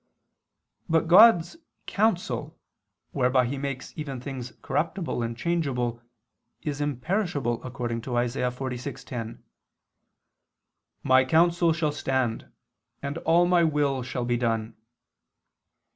[0.89, 2.57] But God's "counsel"
[3.11, 6.01] whereby He makes even things corruptible and changeable,
[6.63, 8.39] is imperishable according to Isa.
[8.49, 9.43] 46:10,
[11.03, 12.51] "My counsel shall stand
[13.03, 14.75] and all My will shall be done."